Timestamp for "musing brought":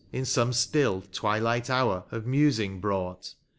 2.25-3.35